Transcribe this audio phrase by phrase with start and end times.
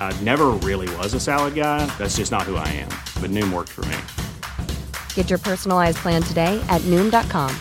[0.00, 1.84] I never really was a salad guy.
[1.98, 2.88] That's just not who I am.
[3.20, 3.98] But Noom worked for me.
[5.12, 7.54] Get your personalized plan today at Noom.com.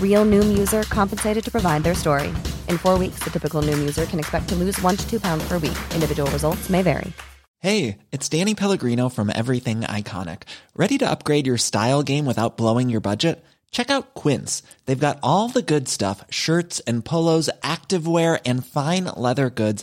[0.00, 2.28] Real Noom user compensated to provide their story.
[2.68, 5.42] In four weeks, the typical Noom user can expect to lose one to two pounds
[5.48, 5.78] per week.
[5.92, 7.12] Individual results may vary.
[7.64, 10.42] Hey, it's Danny Pellegrino from Everything Iconic.
[10.76, 13.42] Ready to upgrade your style game without blowing your budget?
[13.70, 14.62] Check out Quince.
[14.84, 19.82] They've got all the good stuff shirts and polos, activewear, and fine leather goods,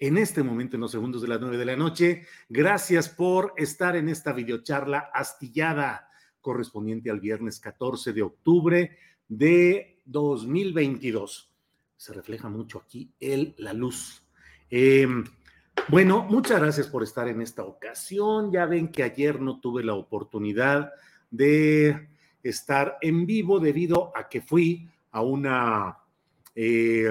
[0.00, 2.26] en este momento, en los segundos de las nueve de la noche.
[2.48, 6.08] Gracias por estar en esta videocharla astillada
[6.40, 8.96] correspondiente al viernes 14 de octubre
[9.28, 11.52] de 2022.
[11.98, 14.24] Se refleja mucho aquí el, la luz.
[14.70, 15.06] Eh,
[15.88, 18.50] bueno, muchas gracias por estar en esta ocasión.
[18.50, 20.94] Ya ven que ayer no tuve la oportunidad
[21.30, 22.08] de
[22.42, 25.98] estar en vivo debido a que fui a una
[26.54, 27.10] eh,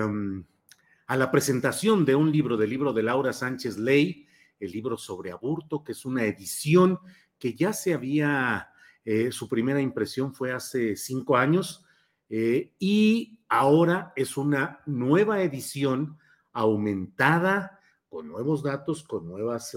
[1.09, 4.27] a la presentación de un libro, del libro de Laura Sánchez Ley,
[4.59, 6.99] el libro sobre aborto, que es una edición
[7.39, 8.69] que ya se había,
[9.03, 11.83] eh, su primera impresión fue hace cinco años,
[12.29, 16.19] eh, y ahora es una nueva edición
[16.53, 19.75] aumentada, con nuevos datos, con nuevas,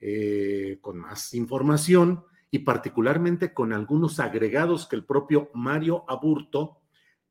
[0.00, 6.78] eh, con más información y particularmente con algunos agregados que el propio Mario Aburto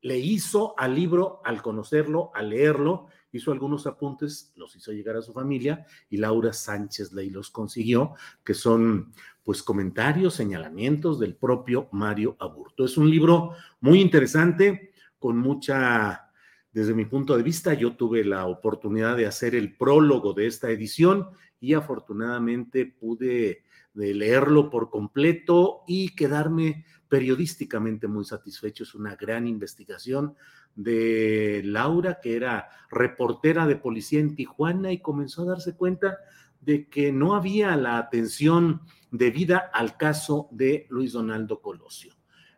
[0.02, 5.22] le hizo al libro al conocerlo, al leerlo, hizo algunos apuntes, los hizo llegar a
[5.22, 8.14] su familia y Laura Sánchez Ley los consiguió,
[8.44, 9.12] que son
[9.44, 12.86] pues comentarios, señalamientos del propio Mario Aburto.
[12.86, 16.32] Es un libro muy interesante, con mucha,
[16.72, 20.70] desde mi punto de vista, yo tuve la oportunidad de hacer el prólogo de esta
[20.70, 21.30] edición
[21.60, 28.84] y afortunadamente pude de leerlo por completo y quedarme periodísticamente muy satisfecho.
[28.84, 30.36] Es una gran investigación
[30.76, 36.18] de Laura, que era reportera de policía en Tijuana y comenzó a darse cuenta
[36.62, 42.14] de que no había la atención debida al caso de Luis Donaldo Colosio.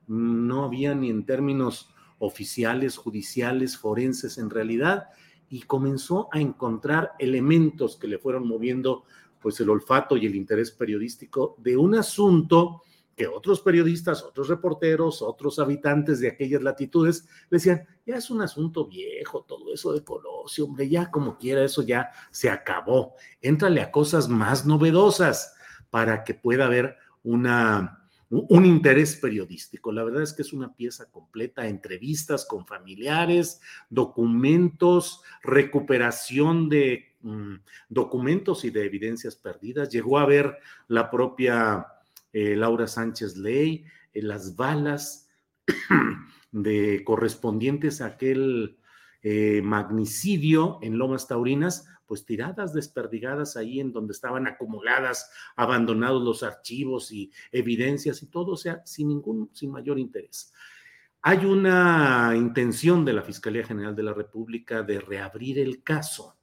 [0.08, 1.90] No había ni en términos
[2.20, 5.10] oficiales, judiciales, forenses en realidad,
[5.50, 9.06] y comenzó a encontrar elementos que le fueron moviendo
[9.42, 12.82] pues el olfato y el interés periodístico de un asunto
[13.16, 18.88] que otros periodistas, otros reporteros, otros habitantes de aquellas latitudes decían, ya es un asunto
[18.88, 23.16] viejo, todo eso de Colosio, hombre, ya como quiera, eso ya se acabó.
[23.42, 25.56] Éntrale a cosas más novedosas
[25.90, 29.94] para que pueda haber una, un interés periodístico.
[29.94, 37.56] La verdad es que es una pieza completa, entrevistas con familiares, documentos, recuperación de mm,
[37.88, 39.90] documentos y de evidencias perdidas.
[39.90, 40.58] Llegó a ver
[40.90, 41.88] la propia
[42.36, 45.30] eh, Laura Sánchez Ley, eh, las balas
[46.52, 48.78] de correspondientes a aquel
[49.24, 56.44] eh, magnicidio en Lomas Taurinas, pues tiradas, desperdigadas ahí en donde estaban acumuladas, abandonados los
[56.44, 60.52] archivos y evidencias y todo, o sea, sin ningún, sin mayor interés.
[61.22, 66.36] Hay una intención de la Fiscalía General de la República de reabrir el caso.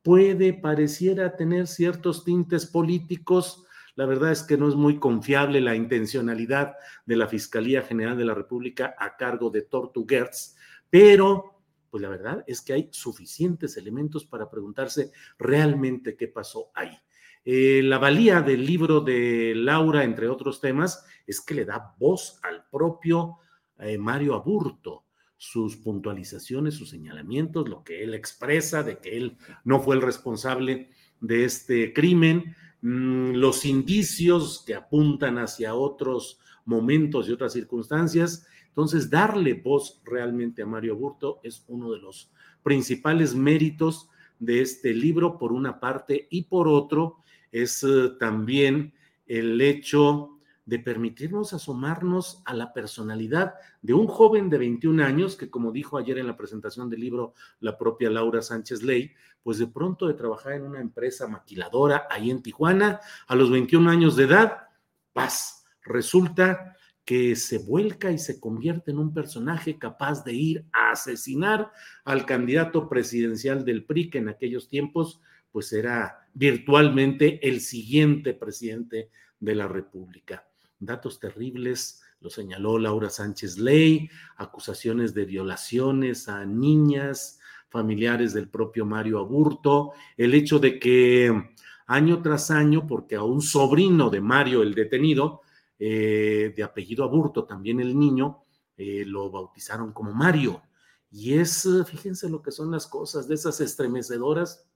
[0.00, 3.66] Puede, pareciera tener ciertos tintes políticos,
[3.98, 8.24] la verdad es que no es muy confiable la intencionalidad de la Fiscalía General de
[8.24, 10.54] la República a cargo de Tortuguerz,
[10.88, 16.96] pero pues la verdad es que hay suficientes elementos para preguntarse realmente qué pasó ahí.
[17.44, 22.38] Eh, la valía del libro de Laura, entre otros temas, es que le da voz
[22.44, 23.38] al propio
[23.80, 25.06] eh, Mario Aburto,
[25.36, 30.90] sus puntualizaciones, sus señalamientos, lo que él expresa de que él no fue el responsable
[31.20, 38.46] de este crimen, los indicios que apuntan hacia otros momentos y otras circunstancias.
[38.68, 42.30] Entonces, darle voz realmente a Mario Burto es uno de los
[42.62, 44.08] principales méritos
[44.38, 47.18] de este libro, por una parte, y por otro,
[47.50, 48.92] es eh, también
[49.26, 50.37] el hecho
[50.68, 55.96] de permitirnos asomarnos a la personalidad de un joven de 21 años que, como dijo
[55.96, 59.10] ayer en la presentación del libro la propia Laura Sánchez Ley,
[59.42, 63.88] pues de pronto de trabajar en una empresa maquiladora ahí en Tijuana, a los 21
[63.88, 64.68] años de edad,
[65.14, 70.90] paz, resulta que se vuelca y se convierte en un personaje capaz de ir a
[70.90, 71.72] asesinar
[72.04, 79.08] al candidato presidencial del PRI, que en aquellos tiempos pues era virtualmente el siguiente presidente
[79.40, 80.47] de la República
[80.78, 87.38] datos terribles, lo señaló Laura Sánchez Ley, acusaciones de violaciones a niñas,
[87.68, 91.54] familiares del propio Mario Aburto, el hecho de que
[91.86, 95.42] año tras año, porque a un sobrino de Mario, el detenido,
[95.78, 98.44] eh, de apellido Aburto, también el niño,
[98.76, 100.62] eh, lo bautizaron como Mario.
[101.10, 104.66] Y es, fíjense lo que son las cosas de esas estremecedoras,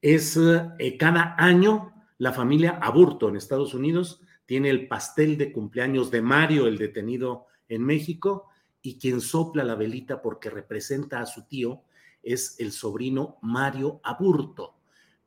[0.00, 6.10] es eh, cada año la familia Aburto en Estados Unidos tiene el pastel de cumpleaños
[6.10, 8.46] de Mario, el detenido en México,
[8.80, 11.82] y quien sopla la velita porque representa a su tío
[12.22, 14.76] es el sobrino Mario Aburto,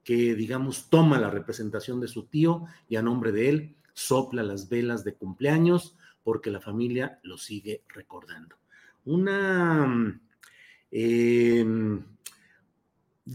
[0.04, 4.70] que digamos toma la representación de su tío y a nombre de él sopla las
[4.70, 8.56] velas de cumpleaños porque la familia lo sigue recordando.
[9.06, 10.20] Una...
[10.92, 11.66] Eh,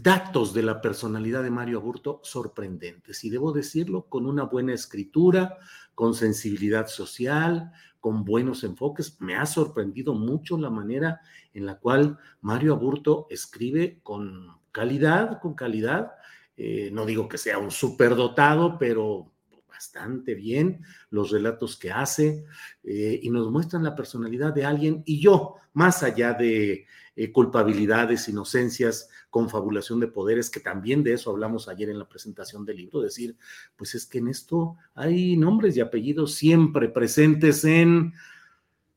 [0.01, 5.57] datos de la personalidad de Mario Aburto sorprendentes, y debo decirlo, con una buena escritura,
[5.93, 9.19] con sensibilidad social, con buenos enfoques.
[9.21, 11.21] Me ha sorprendido mucho la manera
[11.53, 16.11] en la cual Mario Aburto escribe con calidad, con calidad.
[16.57, 19.31] Eh, no digo que sea un superdotado, pero
[19.69, 22.45] bastante bien los relatos que hace
[22.83, 28.27] eh, y nos muestran la personalidad de alguien y yo, más allá de eh, culpabilidades,
[28.27, 33.01] inocencias, confabulación de poderes, que también de eso hablamos ayer en la presentación del libro,
[33.01, 33.37] decir,
[33.75, 38.13] pues es que en esto hay nombres y apellidos siempre presentes en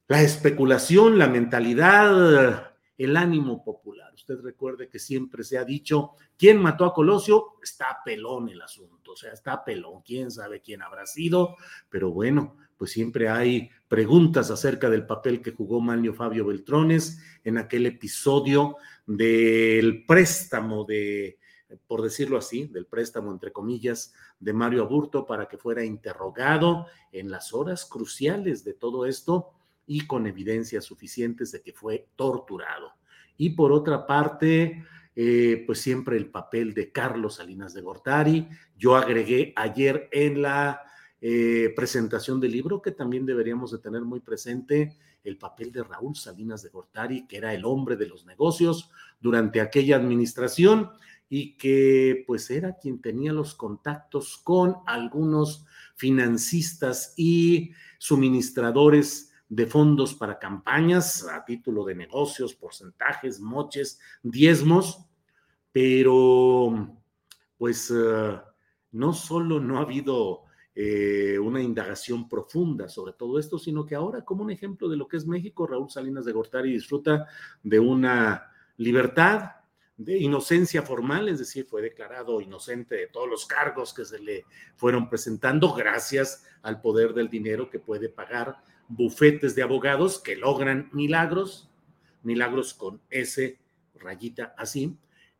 [0.08, 2.67] la especulación, la mentalidad,
[2.98, 4.12] el ánimo popular.
[4.12, 7.54] Usted recuerde que siempre se ha dicho, ¿quién mató a Colosio?
[7.62, 11.56] Está pelón el asunto, o sea, está pelón, quién sabe quién habrá sido,
[11.88, 17.58] pero bueno, pues siempre hay preguntas acerca del papel que jugó Manlio Fabio Beltrones en
[17.58, 21.38] aquel episodio del préstamo de,
[21.86, 27.30] por decirlo así, del préstamo entre comillas de Mario Aburto para que fuera interrogado en
[27.30, 29.52] las horas cruciales de todo esto
[29.88, 32.92] y con evidencias suficientes de que fue torturado.
[33.36, 34.84] Y por otra parte,
[35.16, 38.48] eh, pues siempre el papel de Carlos Salinas de Gortari.
[38.76, 40.82] Yo agregué ayer en la
[41.20, 46.14] eh, presentación del libro, que también deberíamos de tener muy presente el papel de Raúl
[46.14, 48.90] Salinas de Gortari, que era el hombre de los negocios
[49.20, 50.90] durante aquella administración
[51.28, 60.14] y que pues era quien tenía los contactos con algunos financistas y suministradores de fondos
[60.14, 65.06] para campañas a título de negocios, porcentajes, moches, diezmos,
[65.72, 66.96] pero
[67.56, 68.40] pues eh,
[68.92, 70.42] no solo no ha habido
[70.74, 75.08] eh, una indagación profunda sobre todo esto, sino que ahora, como un ejemplo de lo
[75.08, 77.26] que es México, Raúl Salinas de Gortari disfruta
[77.62, 79.52] de una libertad
[79.96, 84.44] de inocencia formal, es decir, fue declarado inocente de todos los cargos que se le
[84.76, 90.88] fueron presentando gracias al poder del dinero que puede pagar bufetes de abogados que logran
[90.92, 91.68] milagros,
[92.22, 93.58] milagros con ese
[93.94, 94.96] rayita así.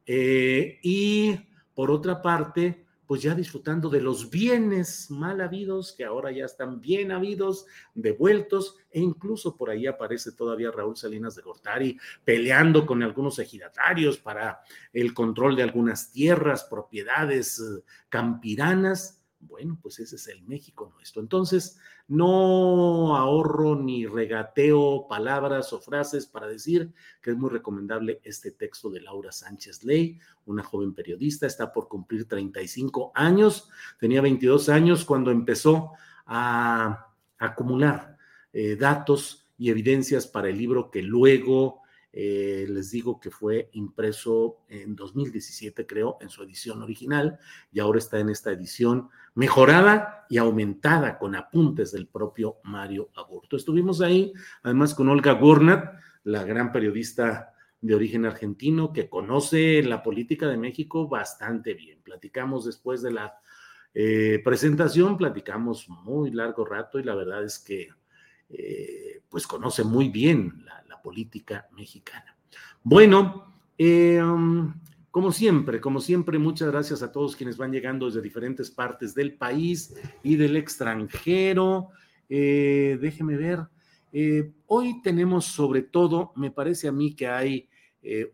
[0.06, 1.38] Eh, y
[1.74, 6.80] por otra parte, pues ya disfrutando de los bienes mal habidos, que ahora ya están
[6.80, 7.64] bien habidos,
[7.94, 14.18] devueltos, e incluso por ahí aparece todavía Raúl Salinas de Gortari peleando con algunos ejidatarios
[14.18, 14.60] para
[14.92, 21.22] el control de algunas tierras, propiedades eh, campiranas bueno, pues ese es el México nuestro.
[21.22, 21.78] Entonces,
[22.08, 26.92] no ahorro ni regateo palabras o frases para decir
[27.22, 31.88] que es muy recomendable este texto de Laura Sánchez Ley, una joven periodista, está por
[31.88, 35.92] cumplir 35 años, tenía 22 años cuando empezó
[36.26, 38.16] a acumular
[38.52, 44.64] eh, datos y evidencias para el libro que luego eh, les digo que fue impreso
[44.68, 47.38] en 2017, creo, en su edición original,
[47.70, 53.56] y ahora está en esta edición mejorada y aumentada con apuntes del propio Mario Aburto.
[53.56, 60.02] Estuvimos ahí, además, con Olga Gurnat, la gran periodista de origen argentino que conoce la
[60.02, 62.02] política de México bastante bien.
[62.02, 63.38] Platicamos después de la
[63.94, 67.88] eh, presentación, platicamos muy largo rato y la verdad es que
[68.50, 72.36] eh, pues conoce muy bien la, política mexicana.
[72.82, 74.74] Bueno, eh, um,
[75.10, 79.34] como siempre, como siempre, muchas gracias a todos quienes van llegando desde diferentes partes del
[79.34, 81.90] país y del extranjero.
[82.28, 83.60] Eh, déjeme ver.
[84.66, 87.70] Hoy tenemos sobre todo, me parece a mí que hay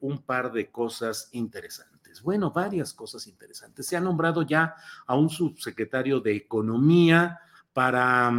[0.01, 2.23] un par de cosas interesantes.
[2.23, 3.87] Bueno, varias cosas interesantes.
[3.87, 4.75] Se ha nombrado ya
[5.07, 7.39] a un subsecretario de Economía
[7.73, 8.33] para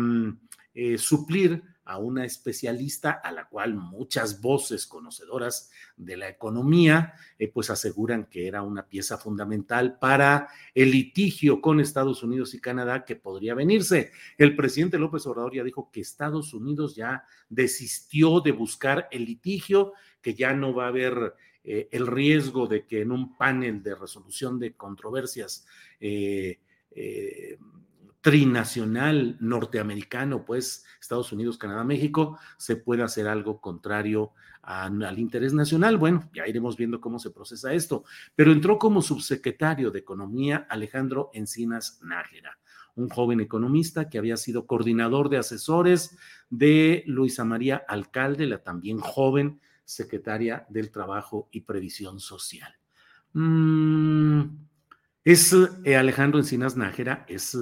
[0.75, 7.47] mm, suplir a una especialista a la cual muchas voces conocedoras de la economía eh,
[7.47, 13.05] pues aseguran que era una pieza fundamental para el litigio con Estados Unidos y Canadá
[13.05, 14.11] que podría venirse.
[14.37, 19.93] El presidente López Obrador ya dijo que Estados Unidos ya desistió de buscar el litigio,
[20.23, 23.93] que ya no va a haber eh, el riesgo de que en un panel de
[23.93, 25.67] resolución de controversias
[25.99, 26.59] eh,
[28.25, 34.31] trinacional norteamericano, pues Estados Unidos, Canadá, México, se puede hacer algo contrario
[34.63, 35.97] al interés nacional.
[35.97, 38.03] Bueno, ya iremos viendo cómo se procesa esto.
[38.33, 42.57] Pero entró como subsecretario de Economía Alejandro Encinas Nájera,
[42.95, 46.17] un joven economista que había sido coordinador de asesores
[46.49, 52.73] de Luisa María Alcalde, la también joven secretaria del Trabajo y Previsión Social.
[53.33, 54.45] Mm,
[55.23, 57.55] es eh, Alejandro Encinas Nájera, es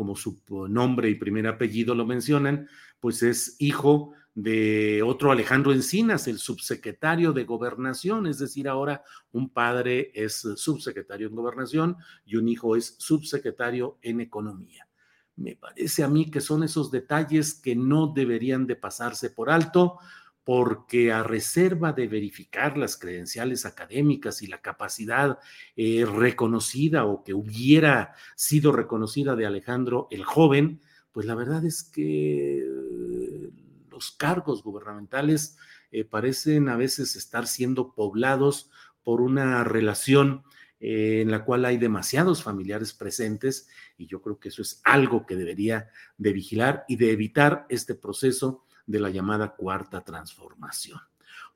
[0.00, 0.40] como su
[0.70, 7.34] nombre y primer apellido lo mencionan, pues es hijo de otro Alejandro Encinas, el subsecretario
[7.34, 12.96] de gobernación, es decir, ahora un padre es subsecretario en gobernación y un hijo es
[12.96, 14.88] subsecretario en economía.
[15.36, 19.98] Me parece a mí que son esos detalles que no deberían de pasarse por alto,
[20.44, 25.38] porque a reserva de verificar las credenciales académicas y la capacidad
[25.76, 30.80] eh, reconocida o que hubiera sido reconocida de Alejandro el joven,
[31.12, 33.50] pues la verdad es que eh,
[33.90, 35.58] los cargos gubernamentales
[35.92, 38.70] eh, parecen a veces estar siendo poblados
[39.02, 40.42] por una relación
[40.82, 43.68] en la cual hay demasiados familiares presentes
[43.98, 47.94] y yo creo que eso es algo que debería de vigilar y de evitar este
[47.94, 51.00] proceso de la llamada cuarta transformación.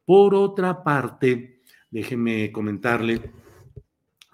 [0.05, 3.33] Por otra parte, déjeme comentarle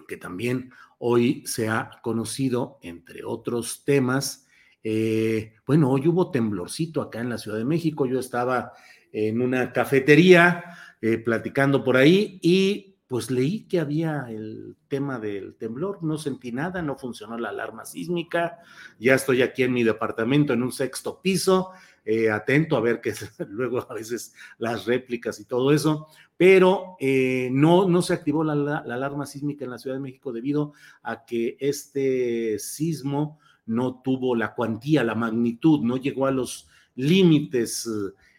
[0.07, 4.47] que también hoy se ha conocido, entre otros temas,
[4.83, 8.73] eh, bueno, hoy hubo temblorcito acá en la Ciudad de México, yo estaba
[9.11, 10.63] en una cafetería
[11.01, 16.51] eh, platicando por ahí y pues leí que había el tema del temblor, no sentí
[16.51, 18.59] nada, no funcionó la alarma sísmica,
[18.99, 21.71] ya estoy aquí en mi departamento en un sexto piso
[22.03, 23.13] eh, atento a ver que
[23.49, 28.55] luego a veces las réplicas y todo eso, pero eh, no, no se activó la,
[28.55, 34.35] la, alarma sísmica en la Ciudad de México debido a que este sismo no tuvo
[34.35, 37.87] la cuantía, la magnitud, no llegó a los límites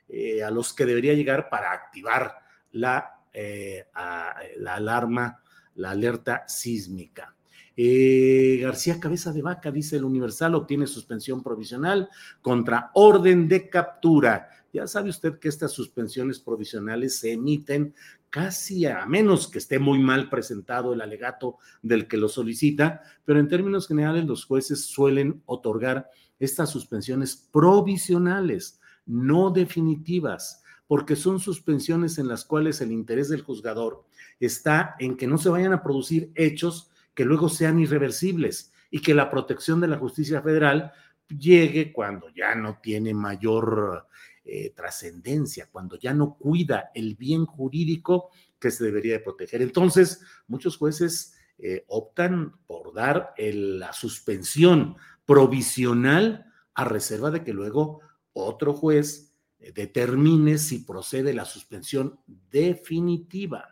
[0.09, 2.35] eh, a los que debería llegar para activar
[2.73, 5.41] la, la alarma,
[5.77, 7.35] la alerta sísmica.
[7.77, 12.09] Eh, García Cabeza de Vaca, dice el Universal, obtiene suspensión provisional
[12.41, 14.49] contra orden de captura.
[14.73, 17.95] Ya sabe usted que estas suspensiones provisionales se emiten
[18.31, 23.39] casi a menos que esté muy mal presentado el alegato del que lo solicita, pero
[23.39, 32.19] en términos generales los jueces suelen otorgar estas suspensiones provisionales, no definitivas, porque son suspensiones
[32.19, 34.05] en las cuales el interés del juzgador
[34.41, 39.15] está en que no se vayan a producir hechos que luego sean irreversibles y que
[39.15, 40.93] la protección de la justicia federal
[41.29, 44.07] llegue cuando ya no tiene mayor
[44.45, 49.63] eh, trascendencia, cuando ya no cuida el bien jurídico que se debería de proteger.
[49.63, 58.01] Entonces, muchos jueces eh, optan por dar la suspensión provisional a reserva de que luego
[58.33, 63.72] otro juez eh, determine si procede la suspensión definitiva.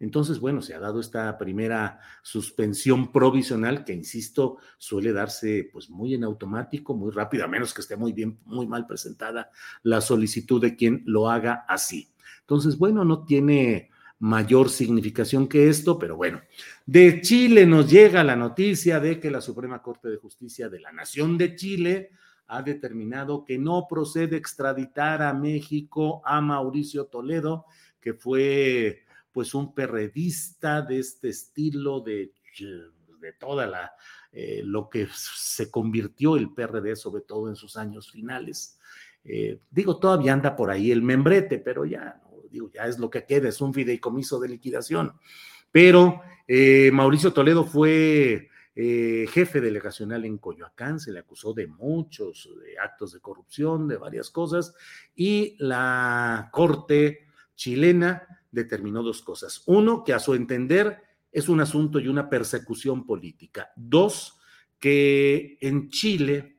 [0.00, 6.14] Entonces, bueno, se ha dado esta primera suspensión provisional que, insisto, suele darse pues muy
[6.14, 9.50] en automático, muy rápido, a menos que esté muy bien, muy mal presentada
[9.82, 12.12] la solicitud de quien lo haga así.
[12.40, 13.90] Entonces, bueno, no tiene
[14.20, 16.40] mayor significación que esto, pero bueno,
[16.86, 20.92] de Chile nos llega la noticia de que la Suprema Corte de Justicia de la
[20.92, 22.10] Nación de Chile
[22.48, 27.66] ha determinado que no procede extraditar a México a Mauricio Toledo,
[28.00, 29.04] que fue
[29.38, 32.32] pues un perredista de este estilo de,
[33.20, 33.92] de toda la,
[34.32, 38.80] eh, lo que se convirtió el PRD, sobre todo en sus años finales.
[39.22, 43.26] Eh, digo, todavía anda por ahí el membrete, pero ya, digo, ya es lo que
[43.26, 45.12] queda, es un fideicomiso de liquidación.
[45.70, 52.48] Pero eh, Mauricio Toledo fue jefe delegacional en Coyoacán, se le acusó de muchos
[52.82, 54.74] actos de corrupción, de varias cosas,
[55.14, 59.62] y la corte chilena determinó dos cosas.
[59.66, 63.70] Uno, que a su entender es un asunto y una persecución política.
[63.76, 64.38] Dos,
[64.78, 66.58] que en Chile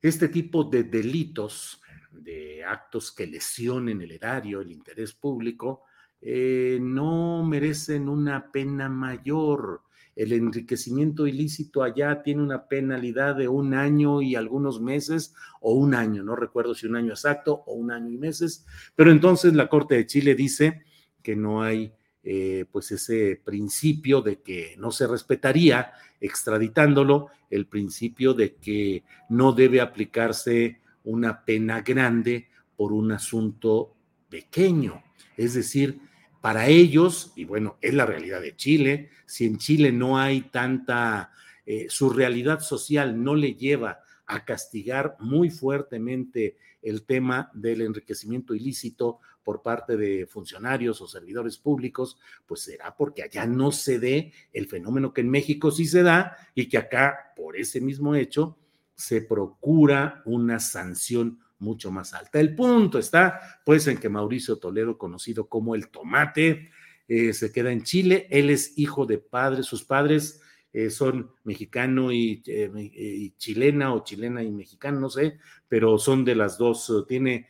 [0.00, 1.80] este tipo de delitos,
[2.12, 5.82] de actos que lesionen el erario, el interés público,
[6.20, 9.82] eh, no merecen una pena mayor.
[10.16, 15.94] El enriquecimiento ilícito allá tiene una penalidad de un año y algunos meses o un
[15.94, 18.64] año, no recuerdo si un año exacto o un año y meses,
[18.96, 20.82] pero entonces la Corte de Chile dice
[21.22, 21.92] que no hay
[22.28, 29.52] eh, pues ese principio de que no se respetaría extraditándolo, el principio de que no
[29.52, 33.94] debe aplicarse una pena grande por un asunto
[34.28, 35.04] pequeño.
[35.36, 36.00] Es decir,
[36.46, 41.32] para ellos, y bueno, es la realidad de Chile, si en Chile no hay tanta,
[41.66, 48.54] eh, su realidad social no le lleva a castigar muy fuertemente el tema del enriquecimiento
[48.54, 54.32] ilícito por parte de funcionarios o servidores públicos, pues será porque allá no se dé
[54.52, 58.56] el fenómeno que en México sí se da y que acá, por ese mismo hecho,
[58.94, 62.40] se procura una sanción mucho más alta.
[62.40, 66.70] El punto está, pues, en que Mauricio Toledo, conocido como el Tomate,
[67.08, 68.26] eh, se queda en Chile.
[68.30, 70.40] Él es hijo de padres, sus padres
[70.72, 76.24] eh, son mexicano y, eh, y, chilena o chilena y mexicano, no sé, pero son
[76.24, 77.48] de las dos, tiene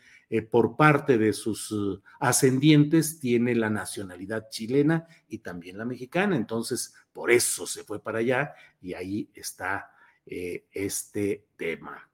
[0.50, 1.72] por parte de sus
[2.18, 8.18] ascendientes, tiene la nacionalidad chilena y también la mexicana, entonces por eso se fue para
[8.18, 9.88] allá y ahí está
[10.26, 12.10] este tema.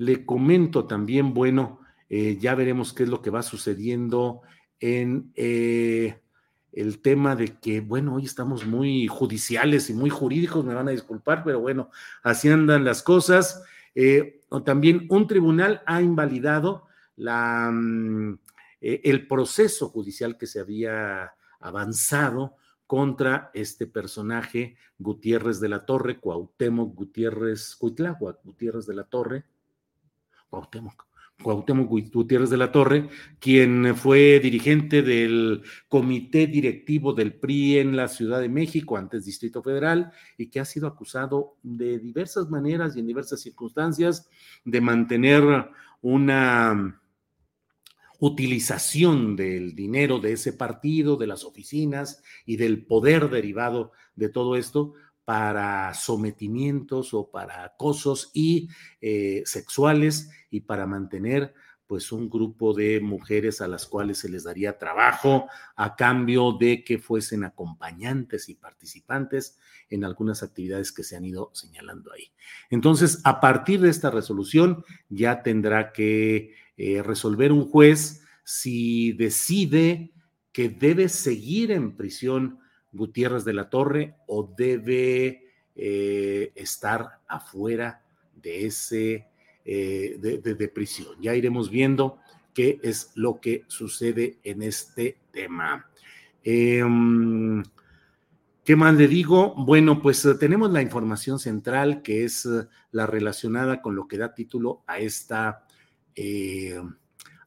[0.00, 4.40] Le comento también, bueno, eh, ya veremos qué es lo que va sucediendo
[4.80, 6.22] en eh,
[6.72, 10.92] el tema de que, bueno, hoy estamos muy judiciales y muy jurídicos, me van a
[10.92, 11.90] disculpar, pero bueno,
[12.22, 13.62] así andan las cosas.
[13.94, 18.38] Eh, también un tribunal ha invalidado la, mm,
[18.80, 26.94] el proceso judicial que se había avanzado contra este personaje Gutiérrez de la Torre, Cuauhtémoc
[26.94, 29.44] Gutiérrez, Cuitláhuac Gutiérrez de la Torre,
[30.50, 31.06] Cuauhtémoc,
[31.42, 38.08] Cuauhtémoc Gutiérrez de la Torre, quien fue dirigente del comité directivo del PRI en la
[38.08, 43.00] Ciudad de México, antes Distrito Federal, y que ha sido acusado de diversas maneras y
[43.00, 44.28] en diversas circunstancias
[44.64, 45.70] de mantener
[46.02, 47.00] una
[48.18, 54.56] utilización del dinero de ese partido, de las oficinas y del poder derivado de todo
[54.56, 54.92] esto
[55.30, 58.68] para sometimientos o para acosos y
[59.00, 61.54] eh, sexuales y para mantener
[61.86, 66.82] pues un grupo de mujeres a las cuales se les daría trabajo a cambio de
[66.82, 69.56] que fuesen acompañantes y participantes
[69.88, 72.32] en algunas actividades que se han ido señalando ahí.
[72.68, 80.12] Entonces, a partir de esta resolución ya tendrá que eh, resolver un juez si decide
[80.50, 82.58] que debe seguir en prisión
[82.92, 85.44] Gutiérrez de la Torre o debe
[85.76, 88.02] eh, estar afuera
[88.34, 89.26] de ese
[89.64, 91.14] eh, de, prisión.
[91.20, 92.18] Ya iremos viendo
[92.54, 95.88] qué es lo que sucede en este tema.
[96.42, 97.62] Em,
[98.64, 99.54] ¿Qué más le digo?
[99.56, 102.48] Bueno, pues eh, tenemos la información central que es
[102.92, 105.66] la relacionada con lo que da título a esta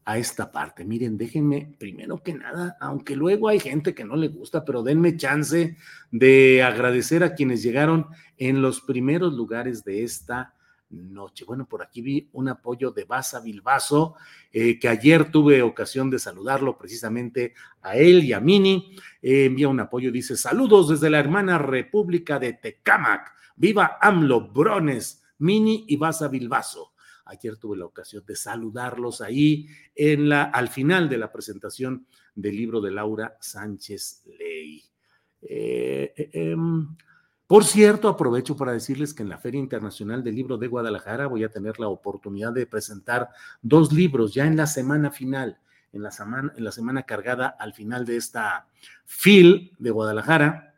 [0.06, 0.86] a esta parte.
[0.86, 5.18] Miren, déjenme primero que nada, aunque luego hay gente que no le gusta, pero denme
[5.18, 5.78] chance
[6.12, 10.54] de agradecer a quienes llegaron en los primeros lugares de esta
[10.89, 11.46] noche.
[11.46, 14.16] Bueno, por aquí vi un apoyo de Baza Bilbaso,
[14.52, 18.96] eh, que ayer tuve ocasión de saludarlo precisamente a él y a Mini.
[19.22, 23.34] Eh, envía un apoyo, dice, saludos desde la hermana República de Tecámac.
[23.56, 26.92] Viva AMLO, Brones, Mini y Baza Bilbaso.
[27.34, 32.56] Ayer tuve la ocasión de saludarlos ahí en la, al final de la presentación del
[32.56, 34.84] libro de Laura Sánchez Ley.
[35.41, 36.96] Eh, eh, em,
[37.48, 41.43] por cierto, aprovecho para decirles que en la Feria Internacional del Libro de Guadalajara voy
[41.43, 43.30] a tener la oportunidad de presentar
[43.62, 45.60] dos libros ya en la semana final,
[45.91, 48.67] en la semana, en la semana cargada al final de esta
[49.06, 50.76] FIL de Guadalajara.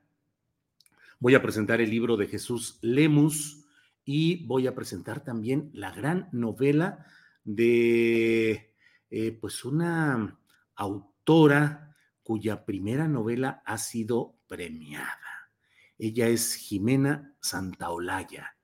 [1.20, 3.64] Voy a presentar el libro de Jesús Lemus,
[4.06, 7.06] y voy a presentar también la gran novela
[7.44, 8.74] de
[9.10, 10.39] eh, pues una
[10.76, 15.50] autora cuya primera novela ha sido premiada.
[15.98, 18.56] Ella es Jimena Santaolalla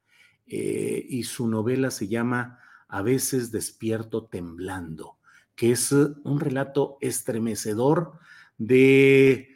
[0.46, 5.18] eh, y su novela se llama A veces despierto temblando,
[5.56, 8.20] que es un relato estremecedor
[8.58, 9.48] de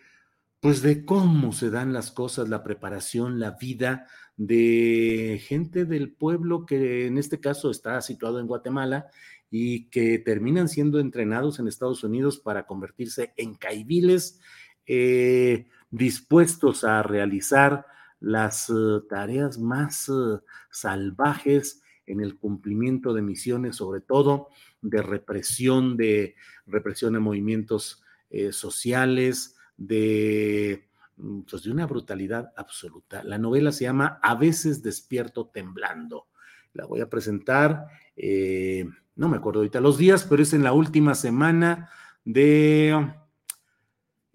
[0.66, 6.66] pues de cómo se dan las cosas, la preparación, la vida de gente del pueblo
[6.66, 9.08] que en este caso está situado en Guatemala
[9.50, 14.40] y que terminan siendo entrenados en Estados Unidos para convertirse en caiviles
[14.88, 17.86] eh, dispuestos a realizar
[18.20, 18.74] las eh,
[19.10, 24.50] tareas más eh, salvajes en el cumplimiento de misiones, sobre todo
[24.82, 26.36] de represión, de
[26.68, 28.04] represión de movimientos
[28.52, 30.90] sociales, de,
[31.50, 33.24] pues de una brutalidad absoluta.
[33.24, 36.28] La novela se llama A veces despierto temblando.
[36.74, 37.88] La voy a presentar,
[39.16, 41.90] no me acuerdo ahorita los días, pero es en la última semana
[42.26, 43.14] de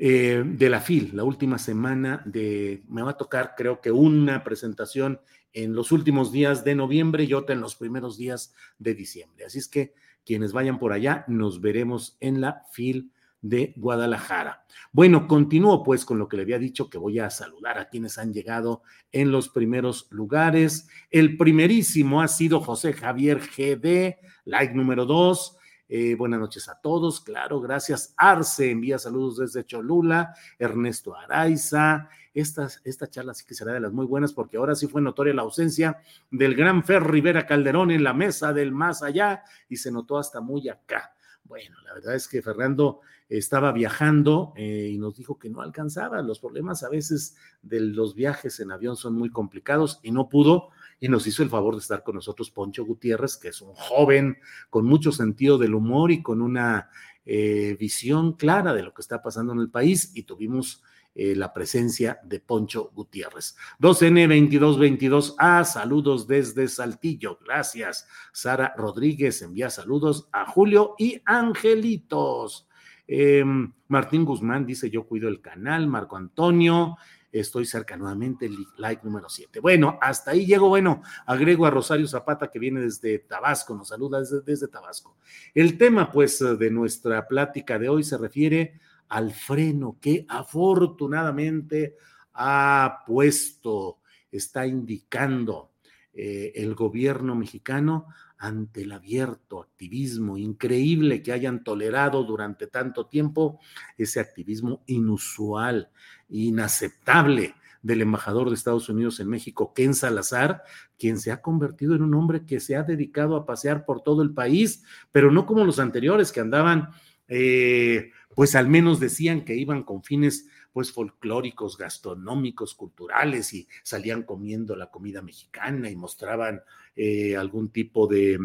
[0.03, 4.43] eh, de la FIL, la última semana de, me va a tocar creo que una
[4.43, 5.21] presentación
[5.53, 9.45] en los últimos días de noviembre y otra en los primeros días de diciembre.
[9.45, 9.93] Así es que
[10.25, 14.65] quienes vayan por allá, nos veremos en la FIL de Guadalajara.
[14.93, 18.19] Bueno, continúo pues con lo que le había dicho, que voy a saludar a quienes
[18.19, 20.89] han llegado en los primeros lugares.
[21.11, 25.57] El primerísimo ha sido José Javier GD, like número dos.
[25.93, 28.15] Eh, buenas noches a todos, claro, gracias.
[28.17, 32.09] Arce envía saludos desde Cholula, Ernesto Araiza.
[32.33, 35.35] Esta, esta charla sí que será de las muy buenas porque ahora sí fue notoria
[35.35, 35.99] la ausencia
[36.31, 40.41] del gran Fer Rivera Calderón en la mesa del más allá y se notó hasta
[40.41, 41.13] muy acá.
[41.43, 43.01] Bueno, la verdad es que Fernando
[43.31, 46.21] estaba viajando eh, y nos dijo que no alcanzaba.
[46.21, 50.71] Los problemas a veces de los viajes en avión son muy complicados y no pudo
[50.99, 54.37] y nos hizo el favor de estar con nosotros Poncho Gutiérrez, que es un joven
[54.69, 56.91] con mucho sentido del humor y con una
[57.25, 60.83] eh, visión clara de lo que está pasando en el país y tuvimos
[61.15, 63.57] eh, la presencia de Poncho Gutiérrez.
[63.81, 68.09] 2N2222A, saludos desde Saltillo, gracias.
[68.33, 72.67] Sara Rodríguez envía saludos a Julio y Angelitos.
[73.13, 76.97] Em, Martín Guzmán dice yo cuido el canal, Marco Antonio,
[77.33, 79.59] estoy cerca nuevamente, like número 7.
[79.59, 80.69] Bueno, hasta ahí llego.
[80.69, 85.17] Bueno, agrego a Rosario Zapata que viene desde Tabasco, nos saluda desde, desde Tabasco.
[85.53, 91.97] El tema, pues, de nuestra plática de hoy se refiere al freno que afortunadamente
[92.35, 93.99] ha puesto,
[94.31, 95.73] está indicando
[96.13, 98.07] eh, el gobierno mexicano
[98.41, 103.61] ante el abierto activismo increíble que hayan tolerado durante tanto tiempo,
[103.99, 105.91] ese activismo inusual,
[106.31, 110.63] inaceptable del embajador de Estados Unidos en México, Ken Salazar,
[110.99, 114.23] quien se ha convertido en un hombre que se ha dedicado a pasear por todo
[114.23, 116.89] el país, pero no como los anteriores que andaban,
[117.29, 124.23] eh, pues al menos decían que iban con fines pues folclóricos, gastronómicos, culturales y salían
[124.23, 126.63] comiendo la comida mexicana y mostraban
[126.97, 128.39] eh, algún tipo de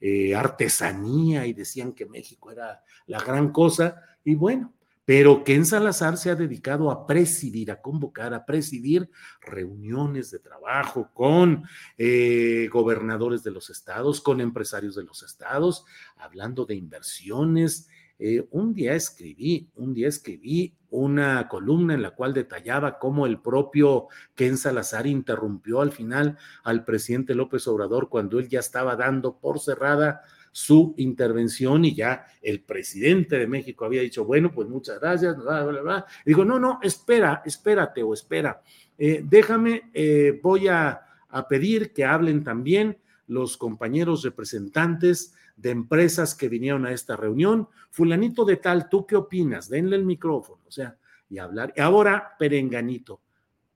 [0.00, 4.02] eh, artesanía y decían que México era la gran cosa.
[4.24, 4.74] Y bueno,
[5.08, 9.08] pero Ken Salazar se ha dedicado a presidir, a convocar, a presidir
[9.40, 11.64] reuniones de trabajo con
[11.96, 15.86] eh, gobernadores de los estados, con empresarios de los estados,
[16.18, 22.34] hablando de inversiones, eh, un día escribí, un día escribí una columna en la cual
[22.34, 28.48] detallaba cómo el propio Ken Salazar interrumpió al final al presidente López Obrador cuando él
[28.48, 34.24] ya estaba dando por cerrada su intervención y ya el presidente de México había dicho,
[34.24, 36.06] bueno, pues muchas gracias, bla, bla, bla.
[36.24, 38.62] Digo, no, no, espera, espérate o espera,
[38.96, 42.98] eh, déjame, eh, voy a, a pedir que hablen también
[43.28, 47.68] los compañeros representantes de empresas que vinieron a esta reunión.
[47.90, 49.68] Fulanito de tal, ¿tú qué opinas?
[49.68, 51.72] Denle el micrófono, o sea, y hablar.
[51.78, 53.20] Ahora, Perenganito,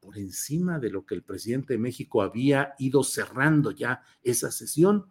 [0.01, 5.07] por encima de lo que el presidente de México había ido cerrando ya esa sesión.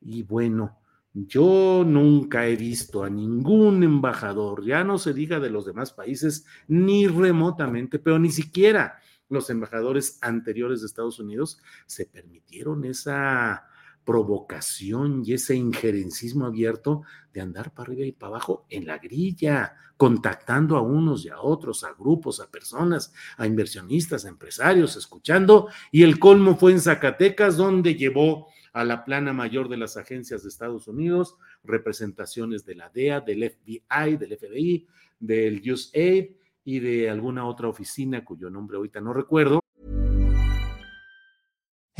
[0.00, 0.78] Y bueno,
[1.12, 6.46] yo nunca he visto a ningún embajador, ya no se diga de los demás países,
[6.66, 13.66] ni remotamente, pero ni siquiera los embajadores anteriores de Estados Unidos se permitieron esa
[14.04, 19.74] provocación y ese injerencismo abierto de andar para arriba y para abajo en la grilla,
[19.96, 25.68] contactando a unos y a otros, a grupos, a personas, a inversionistas, a empresarios, escuchando.
[25.90, 30.42] Y el colmo fue en Zacatecas, donde llevó a la plana mayor de las agencias
[30.42, 34.86] de Estados Unidos, representaciones de la DEA, del FBI, del FBI,
[35.20, 36.30] del USAID
[36.64, 39.61] y de alguna otra oficina cuyo nombre ahorita no recuerdo,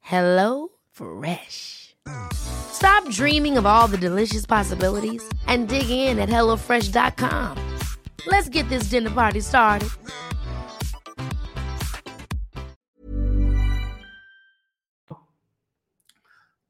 [0.00, 1.94] Hello Fresh.
[2.72, 7.56] Stop dreaming of all the delicious possibilities and dig in at HelloFresh.com.
[8.26, 9.88] Let's get this dinner party started.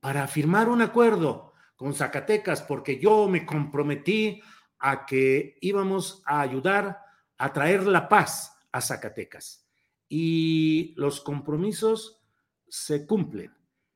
[0.01, 4.43] Para firmar un acuerdo con Zacatecas, porque yo me comprometí
[4.79, 7.01] a que íbamos a ayudar
[7.37, 9.67] a traer la paz a Zacatecas.
[10.09, 12.20] Y los compromisos
[12.71, 13.53] se cumplen.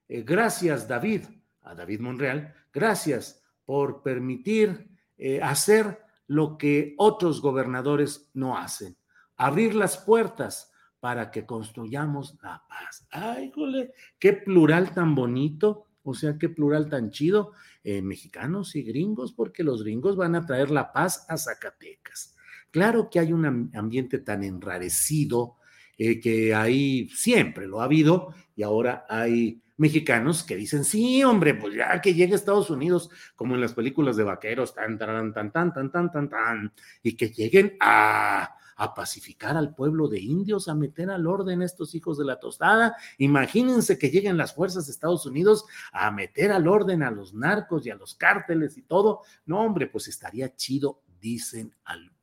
[0.08, 1.22] Eh, gracias, David,
[1.62, 8.96] a David Monreal, gracias por permitir eh, hacer lo que otros gobernadores no hacen,
[9.36, 13.06] abrir las puertas para que construyamos la paz.
[13.10, 18.82] Ay, jole, qué plural tan bonito, o sea, qué plural tan chido, eh, mexicanos y
[18.82, 22.34] gringos, porque los gringos van a traer la paz a Zacatecas.
[22.70, 25.56] Claro que hay un ambiente tan enrarecido
[25.96, 31.74] que ahí siempre lo ha habido y ahora hay mexicanos que dicen, sí, hombre, pues
[31.74, 35.52] ya que llegue a Estados Unidos, como en las películas de vaqueros, tan, tan, tan,
[35.52, 40.68] tan, tan, tan, tan, tan, y que lleguen a, a pacificar al pueblo de indios,
[40.68, 42.96] a meter al orden estos hijos de la tostada.
[43.18, 47.86] Imagínense que lleguen las fuerzas de Estados Unidos a meter al orden a los narcos
[47.86, 49.20] y a los cárteles y todo.
[49.46, 52.13] No, hombre, pues estaría chido, dicen algunos.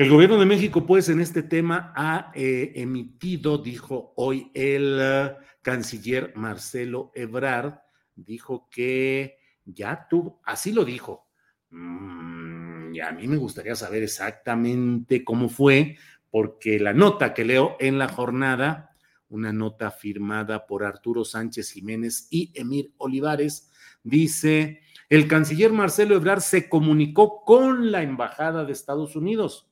[0.00, 5.44] El gobierno de México, pues, en este tema ha eh, emitido, dijo hoy el uh,
[5.60, 7.74] canciller Marcelo Ebrard,
[8.14, 11.28] dijo que ya tuvo, así lo dijo.
[11.68, 15.98] Mm, y a mí me gustaría saber exactamente cómo fue,
[16.30, 18.96] porque la nota que leo en la jornada,
[19.28, 23.70] una nota firmada por Arturo Sánchez Jiménez y Emir Olivares,
[24.02, 29.69] dice, el canciller Marcelo Ebrard se comunicó con la Embajada de Estados Unidos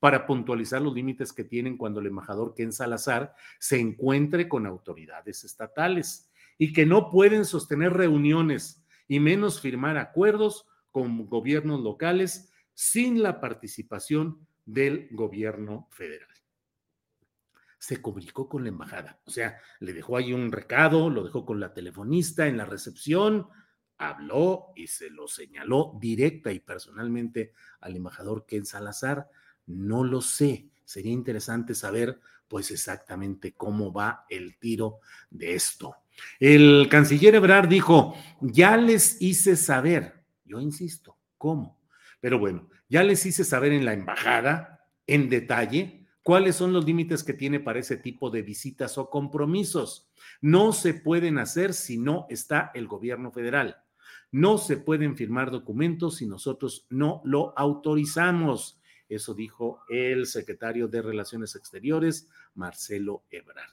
[0.00, 5.44] para puntualizar los límites que tienen cuando el embajador Ken Salazar se encuentre con autoridades
[5.44, 13.22] estatales y que no pueden sostener reuniones y menos firmar acuerdos con gobiernos locales sin
[13.22, 16.28] la participación del gobierno federal.
[17.78, 21.60] Se comunicó con la embajada, o sea, le dejó ahí un recado, lo dejó con
[21.60, 23.48] la telefonista en la recepción,
[23.96, 29.28] habló y se lo señaló directa y personalmente al embajador Ken Salazar
[29.68, 30.68] no lo sé.
[30.84, 35.00] Sería interesante saber pues exactamente cómo va el tiro
[35.30, 35.94] de esto.
[36.40, 41.78] El canciller Ebrard dijo, ya les hice saber, yo insisto, ¿cómo?
[42.20, 47.22] Pero bueno, ya les hice saber en la embajada, en detalle, cuáles son los límites
[47.22, 50.10] que tiene para ese tipo de visitas o compromisos.
[50.40, 53.76] No se pueden hacer si no está el gobierno federal.
[54.30, 58.77] No se pueden firmar documentos si nosotros no lo autorizamos.
[59.08, 63.72] Eso dijo el secretario de Relaciones Exteriores, Marcelo Ebrard.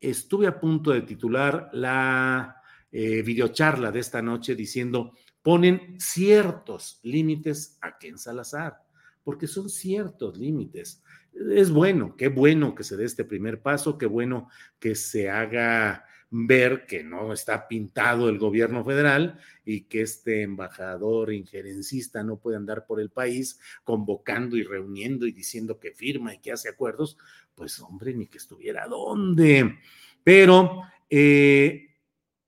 [0.00, 2.56] Estuve a punto de titular la
[2.90, 8.78] eh, videocharla de esta noche diciendo, ponen ciertos límites a Ken Salazar,
[9.22, 11.02] porque son ciertos límites.
[11.32, 14.48] Es bueno, qué bueno que se dé este primer paso, qué bueno
[14.78, 21.32] que se haga ver que no está pintado el gobierno federal y que este embajador
[21.32, 26.38] injerencista no puede andar por el país convocando y reuniendo y diciendo que firma y
[26.38, 27.18] que hace acuerdos,
[27.54, 29.78] pues hombre, ni que estuviera dónde.
[30.22, 31.96] Pero eh,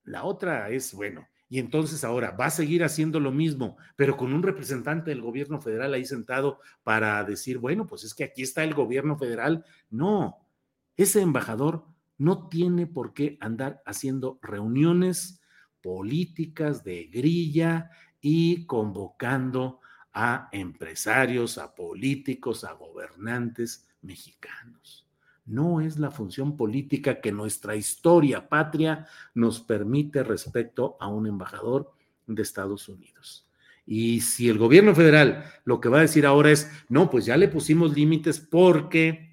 [0.05, 4.33] la otra es, bueno, y entonces ahora va a seguir haciendo lo mismo, pero con
[4.33, 8.65] un representante del gobierno federal ahí sentado para decir, bueno, pues es que aquí está
[8.65, 9.65] el gobierno federal.
[9.91, 10.39] No,
[10.97, 11.85] ese embajador
[12.23, 15.43] no tiene por qué andar haciendo reuniones
[15.81, 19.81] políticas de grilla y convocando
[20.13, 25.05] a empresarios, a políticos, a gobernantes mexicanos.
[25.47, 31.93] No es la función política que nuestra historia patria nos permite respecto a un embajador
[32.29, 33.49] de Estados Unidos.
[33.85, 37.37] Y si el gobierno federal lo que va a decir ahora es, no, pues ya
[37.37, 39.32] le pusimos límites porque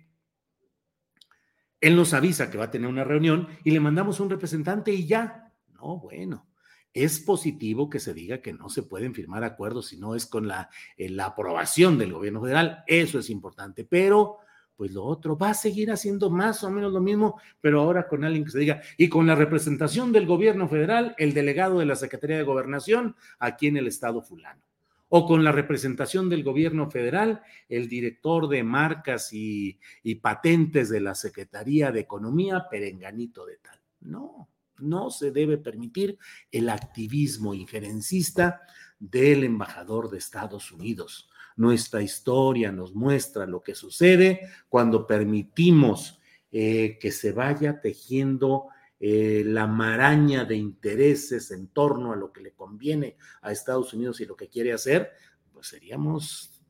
[1.82, 5.08] él nos avisa que va a tener una reunión y le mandamos un representante y
[5.08, 5.52] ya.
[5.74, 6.48] No, bueno,
[6.94, 10.48] es positivo que se diga que no se pueden firmar acuerdos si no es con
[10.48, 12.84] la, eh, la aprobación del gobierno federal.
[12.88, 14.38] Eso es importante, pero
[14.76, 18.24] pues lo otro va a seguir haciendo más o menos lo mismo, pero ahora con
[18.24, 21.98] alguien que se diga, y con la representación del gobierno federal, el delegado de la
[21.98, 24.69] Secretaría de Gobernación aquí en el estado fulano
[25.10, 29.80] o con la representación del gobierno federal, el director de marcas y,
[30.22, 33.80] patentes de la Secretaría de Economía, Perenganito de tal.
[34.02, 36.18] No, No se debe permitir
[36.52, 38.62] el activismo injerencista
[39.00, 41.30] del embajador de Estados Unidos.
[41.58, 48.70] Nuestra historia nos muestra lo que sucede cuando permitimos eh, que se vaya tejiendo
[49.00, 54.20] eh, la maraña de intereses en torno a lo que le conviene a Estados Unidos
[54.20, 55.12] y lo que quiere hacer,
[55.54, 56.62] pues seríamos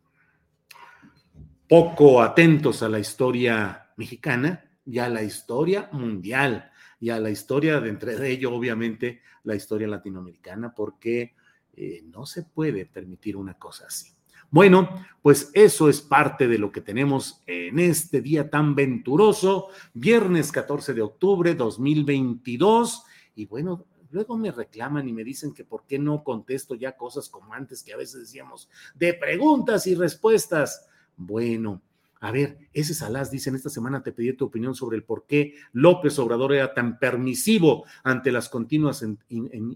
[1.68, 7.80] poco atentos a la historia mexicana y a la historia mundial y a la historia
[7.80, 11.36] de entre ello, obviamente, la historia latinoamericana, porque
[11.74, 14.19] eh, no se puede permitir una cosa así.
[14.52, 14.90] Bueno,
[15.22, 20.94] pues eso es parte de lo que tenemos en este día tan venturoso, viernes 14
[20.94, 23.04] de octubre 2022.
[23.36, 27.30] Y bueno, luego me reclaman y me dicen que por qué no contesto ya cosas
[27.30, 30.88] como antes que a veces decíamos de preguntas y respuestas.
[31.16, 31.82] Bueno,
[32.22, 35.26] a ver, ese Salás dice, en esta semana te pedí tu opinión sobre el por
[35.26, 39.06] qué López Obrador era tan permisivo ante las continuas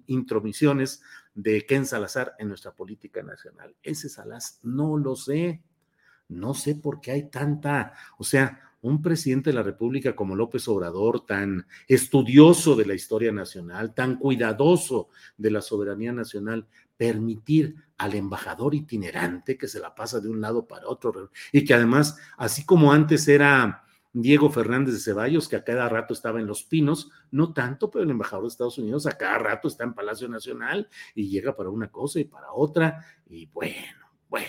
[0.08, 1.02] intromisiones
[1.34, 3.76] de Ken Salazar en nuestra política nacional.
[3.82, 5.64] Ese Salás no lo sé,
[6.28, 10.68] no sé por qué hay tanta, o sea, un presidente de la República como López
[10.68, 18.16] Obrador, tan estudioso de la historia nacional, tan cuidadoso de la soberanía nacional, permitir al
[18.16, 22.66] embajador itinerante que se la pasa de un lado para otro y que además, así
[22.66, 27.10] como antes era Diego Fernández de Ceballos, que a cada rato estaba en Los Pinos,
[27.32, 30.88] no tanto, pero el embajador de Estados Unidos a cada rato está en Palacio Nacional
[31.16, 34.48] y llega para una cosa y para otra, y bueno, bueno.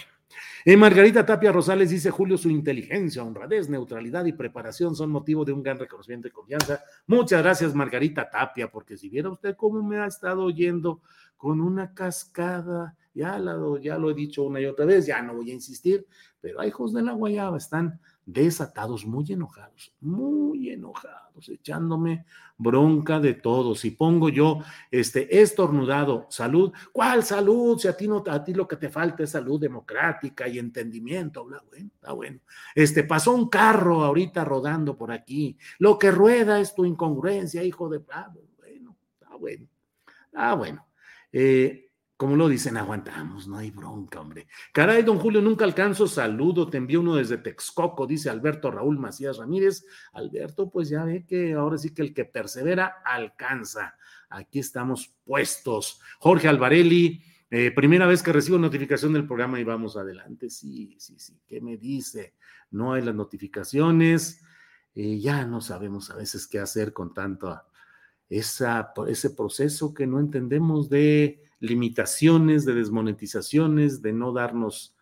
[0.67, 5.53] Eh, Margarita Tapia Rosales dice, Julio, su inteligencia, honradez, neutralidad y preparación son motivo de
[5.53, 6.83] un gran reconocimiento y confianza.
[7.07, 11.03] Muchas gracias, Margarita Tapia, porque si viera usted cómo me ha estado oyendo
[11.45, 13.39] con una cascada, ya,
[13.83, 16.07] ya lo he dicho una y otra vez, ya no voy a insistir,
[16.41, 22.25] pero hay hijos de la guayaba están desatados, muy enojados, muy enojados, echándome
[22.57, 23.75] bronca de todo.
[23.75, 27.79] Si pongo yo, este, estornudado, salud, ¿cuál salud?
[27.79, 31.45] Si a ti no, a ti lo que te falta es salud democrática y entendimiento,
[31.45, 32.41] bla, bueno, está bueno.
[32.75, 37.91] Este, pasó un carro ahorita rodando por aquí, lo que rueda es tu incongruencia, hijo
[37.91, 39.69] de, ah, bueno, está bueno,
[40.33, 40.87] ah, bueno.
[41.37, 44.47] Eh, como lo dicen, aguantamos, no hay bronca, hombre.
[44.73, 49.39] Caray, don Julio, nunca alcanzo saludo, te envío uno desde Texcoco, dice Alberto Raúl Macías
[49.39, 49.85] Ramírez.
[50.13, 53.97] Alberto, pues ya ve que ahora sí que el que persevera alcanza.
[54.31, 56.01] Aquí estamos puestos.
[56.21, 57.21] Jorge Alvarelli,
[57.51, 60.49] eh, primera vez que recibo notificación del programa y vamos adelante.
[60.51, 61.41] Sí, sí, sí.
[61.49, 62.35] ¿Qué me dice?
[62.71, 64.41] No hay las notificaciones.
[64.95, 67.61] Eh, ya no sabemos a veces qué hacer con tanto
[68.29, 74.95] esa, ese proceso que no entendemos de limitaciones, de desmonetizaciones, de no darnos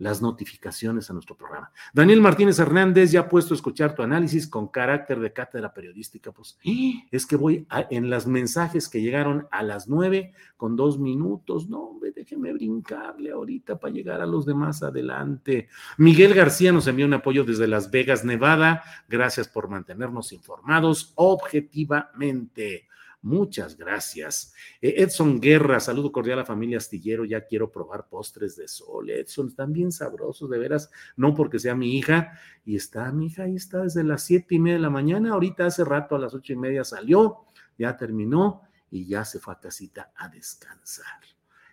[0.00, 1.70] las notificaciones a nuestro programa.
[1.92, 6.32] Daniel Martínez Hernández, ya ha puesto a escuchar tu análisis con carácter de cátedra periodística.
[6.32, 6.58] Pues
[7.10, 11.68] es que voy en las mensajes que llegaron a las nueve con dos minutos.
[11.68, 15.68] No, hombre, déjeme brincarle ahorita para llegar a los demás adelante.
[15.98, 18.82] Miguel García nos envió un apoyo desde Las Vegas, Nevada.
[19.06, 22.88] Gracias por mantenernos informados objetivamente.
[23.22, 24.54] Muchas gracias.
[24.80, 27.24] Eh, Edson Guerra, saludo cordial a la familia Astillero.
[27.24, 29.10] Ya quiero probar postres de sol.
[29.10, 30.90] Edson, están bien sabrosos, de veras.
[31.16, 32.32] No porque sea mi hija.
[32.64, 35.32] Y está, mi hija ahí está desde las siete y media de la mañana.
[35.32, 37.44] Ahorita hace rato a las ocho y media salió,
[37.78, 41.20] ya terminó y ya se fue a casita a descansar.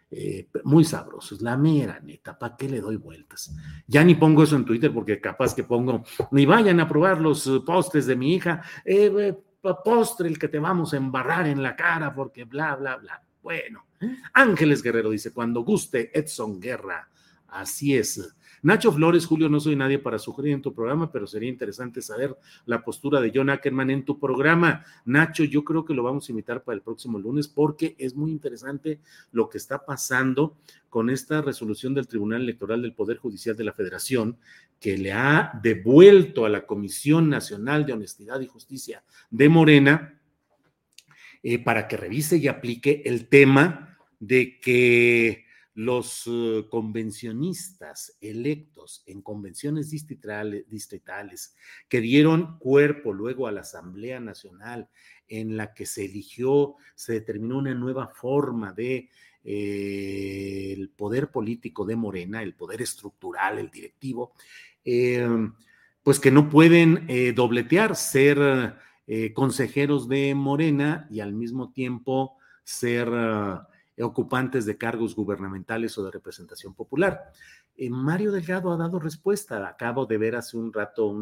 [0.10, 3.54] Eh, muy sabrosos, la mera neta, ¿para qué le doy vueltas?
[3.88, 7.46] Ya ni pongo eso en Twitter porque capaz que pongo, ni vayan a probar los
[7.46, 9.38] eh, postres de mi hija, eh,
[9.76, 13.22] postre el que te vamos a embarrar en la cara porque bla, bla, bla.
[13.42, 13.88] Bueno,
[14.34, 17.10] Ángeles Guerrero dice, cuando guste Edson Guerra,
[17.48, 18.36] así es.
[18.62, 22.36] Nacho Flores, Julio, no soy nadie para sugerir en tu programa, pero sería interesante saber
[22.66, 24.84] la postura de John Ackerman en tu programa.
[25.06, 28.32] Nacho, yo creo que lo vamos a invitar para el próximo lunes porque es muy
[28.32, 29.00] interesante
[29.32, 30.58] lo que está pasando
[30.90, 34.38] con esta resolución del Tribunal Electoral del Poder Judicial de la Federación
[34.80, 40.20] que le ha devuelto a la Comisión Nacional de Honestidad y Justicia de Morena
[41.44, 45.47] eh, para que revise y aplique el tema de que
[45.78, 51.56] los eh, convencionistas electos en convenciones distritales,
[51.88, 54.90] que dieron cuerpo luego a la Asamblea Nacional
[55.28, 59.12] en la que se eligió, se determinó una nueva forma de
[59.44, 64.34] eh, el poder político de Morena, el poder estructural, el directivo,
[64.84, 65.30] eh,
[66.02, 67.06] pues que no pueden
[67.36, 68.76] dobletear, ser
[69.36, 73.10] consejeros de Morena y al mismo tiempo ser
[74.00, 77.32] ocupantes de cargos gubernamentales o de representación popular.
[77.76, 79.68] Eh, Mario Delgado ha dado respuesta.
[79.68, 81.16] Acabo de ver hace un rato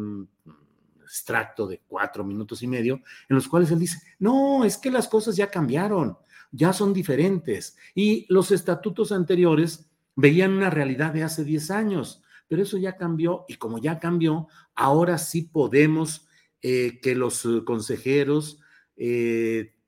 [1.02, 2.96] extracto de cuatro minutos y medio,
[3.28, 6.18] en los cuales él dice, no, es que las cosas ya cambiaron,
[6.50, 7.76] ya son diferentes.
[7.94, 13.44] Y los estatutos anteriores veían una realidad de hace 10 años, pero eso ya cambió
[13.48, 16.26] y como ya cambió, ahora sí podemos
[16.62, 18.60] eh, que los eh, consejeros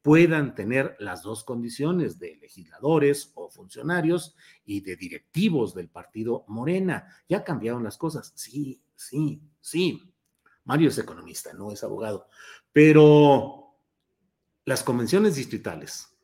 [0.02, 7.06] puedan tener las dos condiciones de legisladores o funcionarios y de directivos del partido Morena.
[7.28, 8.32] Ya cambiaron las cosas.
[8.34, 10.14] Sí, sí, sí.
[10.64, 12.28] Mario es economista, no es abogado,
[12.72, 13.74] pero
[14.66, 16.14] las convenciones distritales,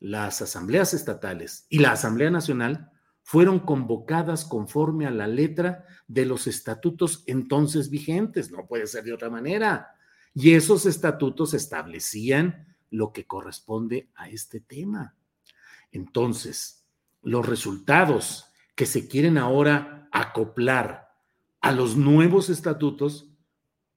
[0.00, 2.90] las asambleas estatales y la Asamblea Nacional
[3.22, 9.12] fueron convocadas conforme a la letra de los estatutos entonces vigentes, no puede ser de
[9.12, 9.94] otra manera.
[10.34, 15.14] Y esos estatutos establecían lo que corresponde a este tema.
[15.92, 16.86] Entonces,
[17.22, 21.12] los resultados que se quieren ahora acoplar
[21.60, 23.28] a los nuevos estatutos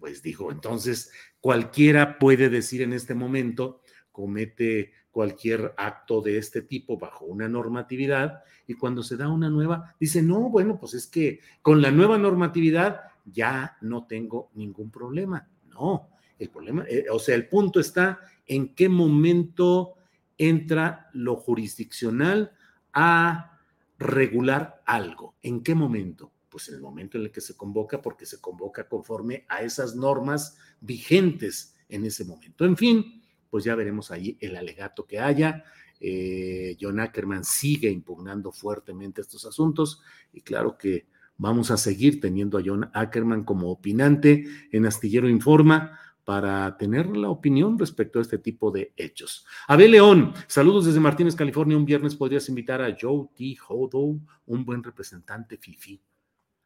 [0.01, 3.81] pues dijo, entonces cualquiera puede decir en este momento,
[4.11, 9.95] comete cualquier acto de este tipo bajo una normatividad y cuando se da una nueva,
[9.99, 15.47] dice, no, bueno, pues es que con la nueva normatividad ya no tengo ningún problema.
[15.69, 16.09] No,
[16.43, 19.95] el problema, eh, o sea, el punto está en qué momento
[20.37, 22.51] entra lo jurisdiccional
[22.93, 23.59] a
[23.97, 28.25] regular algo, en qué momento pues en el momento en el que se convoca, porque
[28.25, 32.65] se convoca conforme a esas normas vigentes en ese momento.
[32.65, 35.63] En fin, pues ya veremos ahí el alegato que haya.
[35.99, 40.01] Eh, John Ackerman sigue impugnando fuertemente estos asuntos
[40.33, 45.97] y claro que vamos a seguir teniendo a John Ackerman como opinante en Astillero Informa
[46.23, 49.45] para tener la opinión respecto a este tipo de hechos.
[49.67, 51.77] Abel León, saludos desde Martínez, California.
[51.77, 53.57] Un viernes podrías invitar a Joe T.
[53.67, 56.01] Hodo, un buen representante FIFI.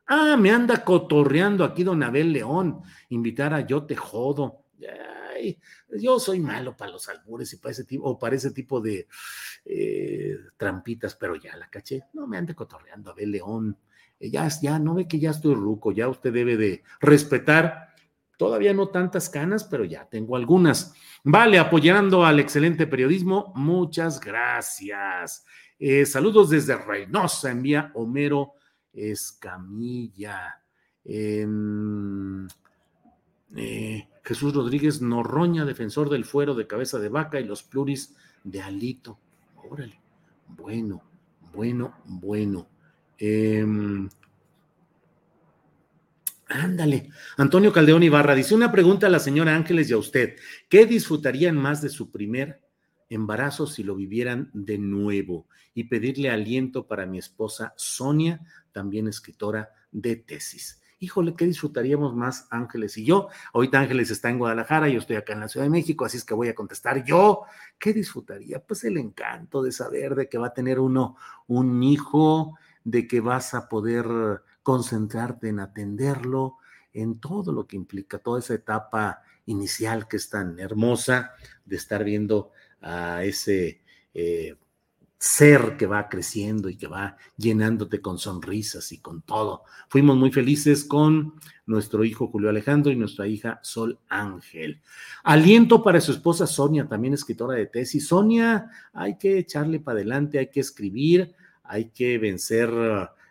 [0.08, 4.66] Ah, me anda cotorreando aquí don Abel León, invitar a Yo Te Jodo.
[5.98, 9.08] yo soy malo para los albures y para ese tipo, o para ese tipo de
[9.66, 12.04] eh, trampitas, pero ya la caché.
[12.14, 13.78] No me ande cotorreando, Abel León.
[14.20, 17.95] Eh, ya, ya, no ve que ya estoy ruco, ya usted debe de respetar.
[18.38, 20.94] Todavía no tantas canas, pero ya tengo algunas.
[21.24, 25.46] Vale, apoyando al excelente periodismo, muchas gracias.
[25.80, 28.54] Eh, saludos desde Reynosa, envía Homero
[28.94, 30.62] Escamilla.
[31.04, 32.48] Em,
[33.56, 38.62] eh, Jesús Rodríguez Norroña, defensor del fuero de cabeza de vaca y los pluris de
[38.62, 39.20] alito.
[39.70, 40.00] Órale.
[40.48, 41.02] Bueno,
[41.54, 42.68] bueno, bueno.
[46.48, 47.10] Ándale.
[47.38, 50.36] Antonio Caldeón Ibarra dice una pregunta a la señora Ángeles y a usted.
[50.70, 52.62] ¿Qué disfrutarían más de su primer
[53.10, 55.48] embarazo si lo vivieran de nuevo?
[55.74, 58.42] Y pedirle aliento para mi esposa Sonia,
[58.72, 60.82] también escritora de tesis.
[61.00, 63.28] Híjole, ¿qué disfrutaríamos más Ángeles y yo?
[63.54, 66.24] Ahorita Ángeles está en Guadalajara, yo estoy acá en la Ciudad de México, así es
[66.24, 67.42] que voy a contestar yo.
[67.78, 68.60] ¿Qué disfrutaría?
[68.60, 71.18] Pues el encanto de saber de que va a tener uno
[71.48, 74.06] un hijo, de que vas a poder
[74.66, 76.58] concentrarte en atenderlo,
[76.92, 81.34] en todo lo que implica, toda esa etapa inicial que es tan hermosa
[81.66, 82.50] de estar viendo
[82.82, 83.84] a ese
[84.16, 84.56] eh,
[85.20, 89.66] ser que va creciendo y que va llenándote con sonrisas y con todo.
[89.88, 91.36] Fuimos muy felices con
[91.68, 94.82] nuestro hijo Julio Alejandro y nuestra hija Sol Ángel.
[95.24, 98.08] Aliento para su esposa Sonia, también escritora de tesis.
[98.08, 102.72] Sonia, hay que echarle para adelante, hay que escribir, hay que vencer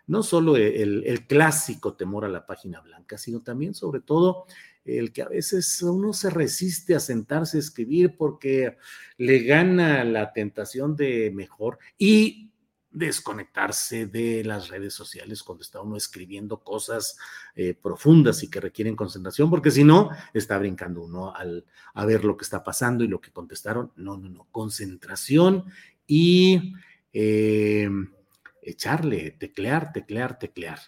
[0.07, 4.47] no solo el, el clásico temor a la página blanca, sino también sobre todo
[4.85, 8.77] el que a veces uno se resiste a sentarse a escribir porque
[9.17, 12.51] le gana la tentación de mejor y
[12.95, 17.19] desconectarse de las redes sociales cuando está uno escribiendo cosas
[17.57, 22.25] eh, profundas y que requieren concentración, porque si no, está brincando uno al, a ver
[22.25, 23.93] lo que está pasando y lo que contestaron.
[23.97, 25.65] No, no, no, concentración
[26.07, 26.75] y
[27.13, 27.91] eh,
[28.65, 30.79] echarle, teclear, teclear, teclear.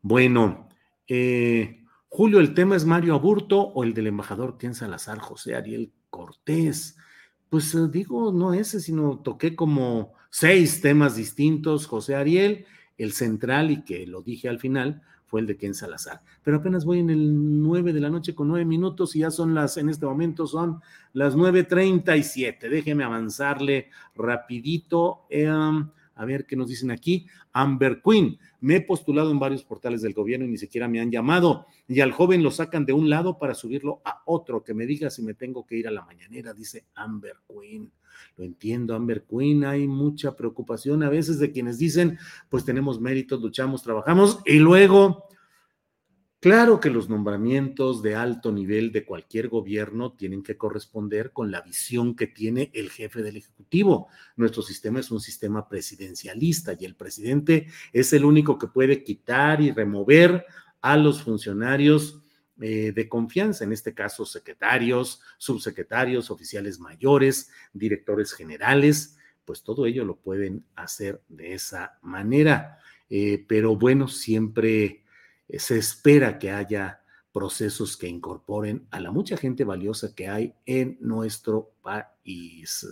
[0.00, 0.68] Bueno,
[1.08, 5.92] eh, Julio, ¿el tema es Mario Aburto o el del embajador Ken Salazar, José Ariel
[6.10, 6.96] Cortés?
[7.48, 12.66] Pues eh, digo, no ese, sino toqué como seis temas distintos, José Ariel,
[12.98, 16.20] el central y que lo dije al final fue el de Ken Salazar.
[16.44, 19.52] Pero apenas voy en el 9 de la noche con nueve minutos y ya son
[19.54, 20.80] las, en este momento son
[21.12, 22.68] las 9.37.
[22.68, 25.26] Déjeme avanzarle rapidito.
[25.30, 27.26] Em, a ver qué nos dicen aquí.
[27.52, 31.10] Amber Queen, me he postulado en varios portales del gobierno y ni siquiera me han
[31.10, 31.66] llamado.
[31.88, 34.62] Y al joven lo sacan de un lado para subirlo a otro.
[34.62, 37.90] Que me diga si me tengo que ir a la mañanera, dice Amber Queen.
[38.36, 39.64] Lo entiendo, Amber Queen.
[39.64, 45.24] Hay mucha preocupación a veces de quienes dicen, pues tenemos méritos, luchamos, trabajamos y luego
[46.44, 51.62] Claro que los nombramientos de alto nivel de cualquier gobierno tienen que corresponder con la
[51.62, 54.08] visión que tiene el jefe del Ejecutivo.
[54.36, 59.62] Nuestro sistema es un sistema presidencialista y el presidente es el único que puede quitar
[59.62, 60.44] y remover
[60.82, 62.20] a los funcionarios
[62.60, 69.16] eh, de confianza, en este caso secretarios, subsecretarios, oficiales mayores, directores generales,
[69.46, 72.80] pues todo ello lo pueden hacer de esa manera.
[73.08, 75.03] Eh, pero bueno, siempre
[75.48, 77.00] se espera que haya
[77.32, 82.86] procesos que incorporen a la mucha gente valiosa que hay en nuestro país.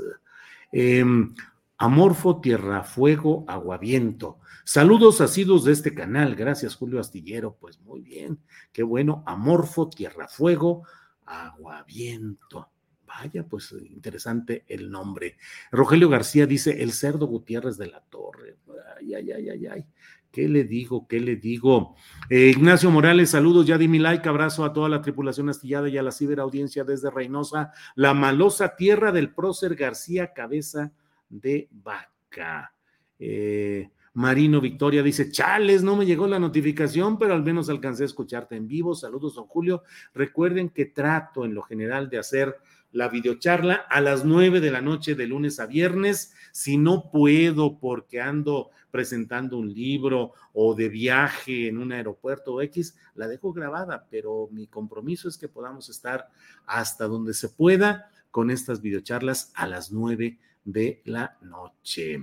[0.73, 1.35] Em,
[1.79, 4.39] Amorfo, Tierra, Fuego, Aguaviento.
[4.65, 6.35] Saludos asidos de este canal.
[6.35, 7.57] Gracias, Julio Astillero.
[7.61, 8.39] Pues muy bien.
[8.73, 9.23] Qué bueno.
[9.27, 10.85] Amorfo, Tierra, Fuego,
[11.27, 12.71] Aguaviento.
[13.07, 15.37] Vaya, pues interesante el nombre.
[15.71, 18.57] Rogelio García dice, el cerdo Gutiérrez de la Torre.
[18.99, 19.87] Ay, ay, ay, ay, ay.
[20.33, 21.07] ¿Qué le digo?
[21.07, 21.95] ¿Qué le digo?
[22.31, 25.99] Eh, Ignacio Morales, saludos, ya di mi like, abrazo a toda la tripulación astillada y
[25.99, 30.91] a la ciberaudiencia desde Reynosa, la malosa tierra del prócer García Cabeza
[31.29, 32.73] de Vaca.
[33.19, 38.07] Eh, Marino Victoria dice, chales, no me llegó la notificación, pero al menos alcancé a
[38.07, 38.95] escucharte en vivo.
[38.95, 39.83] Saludos, don Julio.
[40.15, 42.57] Recuerden que trato en lo general de hacer
[42.93, 46.35] la videocharla a las nueve de la noche de lunes a viernes.
[46.53, 52.97] Si no puedo porque ando presentando un libro o de viaje en un aeropuerto X,
[53.15, 56.29] la dejo grabada, pero mi compromiso es que podamos estar
[56.67, 62.23] hasta donde se pueda con estas videocharlas a las nueve de la noche.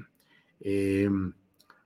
[0.62, 1.34] Em,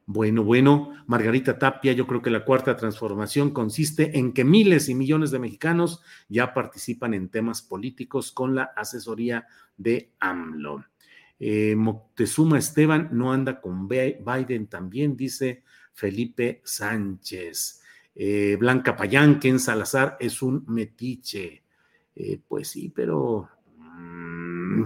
[0.05, 4.95] bueno, bueno, Margarita Tapia, yo creo que la cuarta transformación consiste en que miles y
[4.95, 9.47] millones de mexicanos ya participan en temas políticos con la asesoría
[9.77, 10.83] de AMLO.
[11.39, 17.81] Eh, Moctezuma Esteban no anda con Biden también, dice Felipe Sánchez.
[18.15, 21.63] Eh, Blanca Payán, en Salazar es un metiche.
[22.15, 24.83] Eh, pues sí, pero mm,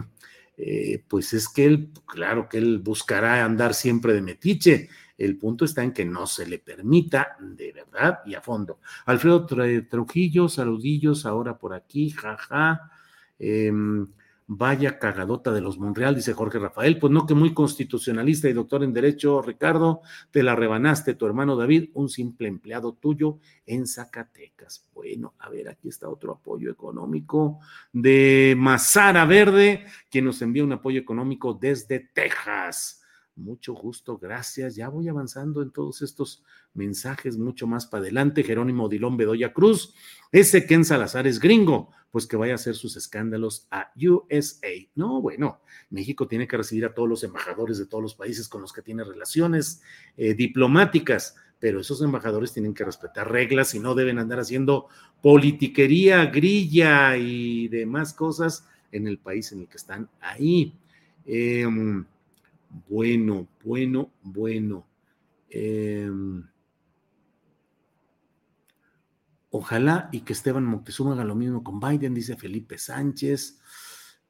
[1.07, 5.83] pues es que él, claro que él buscará andar siempre de metiche el punto está
[5.83, 8.79] en que no se le permita de verdad y a fondo.
[9.05, 12.91] Alfredo Trujillo, saludillos ahora por aquí, jaja.
[13.39, 14.07] Em,
[14.47, 16.97] vaya cagadota de los Monreal, dice Jorge Rafael.
[16.99, 20.01] Pues no, que muy constitucionalista y doctor en Derecho, Ricardo,
[20.31, 24.87] te la rebanaste tu hermano David, un simple empleado tuyo en Zacatecas.
[24.93, 27.59] Bueno, a ver, aquí está otro apoyo económico
[27.91, 33.03] de Mazara Verde, quien nos envía un apoyo económico desde Texas.
[33.37, 34.75] Mucho gusto, gracias.
[34.75, 38.43] Ya voy avanzando en todos estos mensajes mucho más para adelante.
[38.43, 39.93] Jerónimo Dilón Bedoya Cruz,
[40.31, 44.71] ese Ken Salazar es gringo, pues que vaya a hacer sus escándalos a USA.
[44.95, 45.61] No, bueno,
[45.91, 48.81] México tiene que recibir a todos los embajadores de todos los países con los que
[48.81, 49.83] tiene relaciones
[50.17, 54.87] eh, diplomáticas, pero esos embajadores tienen que respetar reglas y no deben andar haciendo
[55.21, 60.73] politiquería, grilla y demás cosas en el país en el que están ahí.
[61.27, 61.67] Eh,
[62.87, 64.87] bueno, bueno, bueno.
[65.49, 66.43] Em,
[69.49, 73.59] ojalá y que Esteban Moctezuma haga lo mismo con Biden, dice Felipe Sánchez.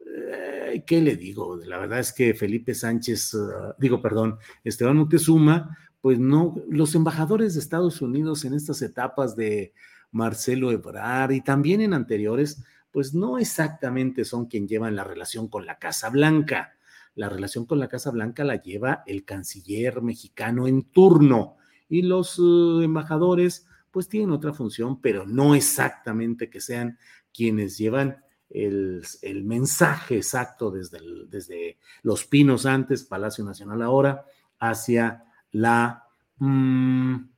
[0.05, 1.57] Eh, ¿Qué le digo?
[1.57, 7.53] La verdad es que Felipe Sánchez, ah, digo, perdón, Esteban Moctezuma, pues no, los embajadores
[7.53, 9.73] de Estados Unidos en estas etapas de
[10.11, 15.65] Marcelo Ebrard y también en anteriores, pues no exactamente son quien llevan la relación con
[15.65, 16.76] la Casa Blanca
[17.18, 21.57] la relación con la Casa Blanca la lleva el canciller mexicano en turno
[21.89, 26.99] y los eh, embajadores pues tienen otra función, pero no exactamente que sean
[27.34, 29.01] quienes llevan el,
[29.43, 34.24] mensaje exacto desde, desde Los Pinos antes, Palacio Nacional ahora,
[34.59, 36.03] hacia la...
[36.38, 37.30] Mm,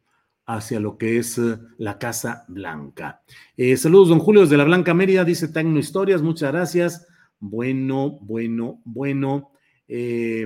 [0.46, 3.22] hacia lo que es eh, la Casa Blanca.
[3.56, 7.08] Eh, saludos, don Julio, desde la Blanca Mérida, dice Tecno Historias, muchas gracias.
[7.40, 9.52] Bueno, bueno, bueno.
[9.90, 10.46] Eh,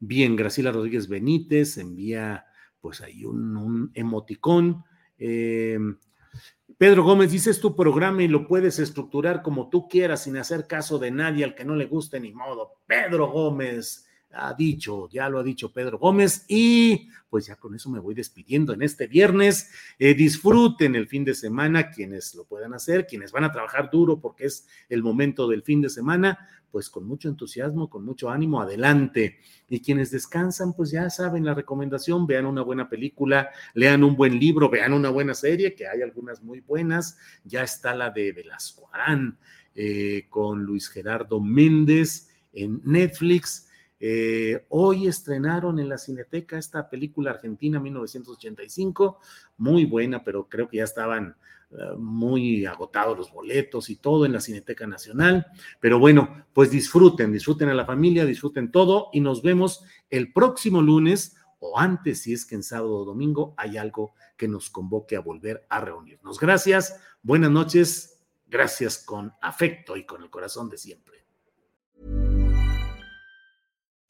[0.00, 2.46] bien, Graciela Rodríguez Benítez envía
[2.80, 4.82] pues ahí un, emoticón.
[5.18, 5.78] Eh,
[6.78, 10.98] Pedro Gómez, dices tu programa y lo puedes estructurar como tú quieras sin hacer caso
[10.98, 12.72] de nadie al que no le guste ni modo.
[12.86, 17.88] Pedro Gómez, ha dicho, ya lo ha dicho Pedro Gómez, y pues ya con eso
[17.88, 19.70] me voy despidiendo en este viernes.
[19.98, 24.20] Eh, disfruten el fin de semana, quienes lo puedan hacer, quienes van a trabajar duro
[24.20, 26.38] porque es el momento del fin de semana,
[26.70, 29.38] pues con mucho entusiasmo, con mucho ánimo, adelante.
[29.68, 34.38] Y quienes descansan, pues ya saben la recomendación, vean una buena película, lean un buen
[34.38, 38.90] libro, vean una buena serie, que hay algunas muy buenas, ya está la de Velasco
[38.92, 39.38] Arán
[39.74, 43.68] eh, con Luis Gerardo Méndez en Netflix
[44.04, 49.20] eh, hoy estrenaron en la Cineteca esta película argentina 1985,
[49.58, 51.36] muy buena, pero creo que ya estaban
[51.96, 55.46] muy agotados los boletos y todo en la Cineteca Nacional.
[55.80, 60.82] Pero bueno, pues disfruten, disfruten a la familia, disfruten todo y nos vemos el próximo
[60.82, 65.14] lunes o antes, si es que en sábado o domingo hay algo que nos convoque
[65.14, 66.40] a volver a reunirnos.
[66.40, 71.24] Gracias, buenas noches, gracias con afecto y con el corazón de siempre.